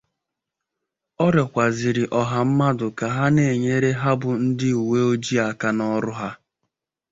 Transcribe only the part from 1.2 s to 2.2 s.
Ọ rịọkwazịrị